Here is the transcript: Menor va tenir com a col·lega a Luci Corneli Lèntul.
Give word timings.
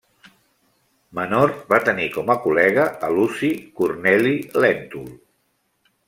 Menor 1.17 1.51
va 1.73 1.79
tenir 1.89 2.07
com 2.15 2.31
a 2.33 2.37
col·lega 2.45 2.85
a 3.09 3.13
Luci 3.17 3.49
Corneli 3.81 4.33
Lèntul. 4.65 5.05